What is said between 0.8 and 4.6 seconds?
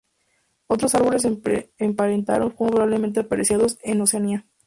árboles emparentados fueron probablemente apreciados en Oceanía.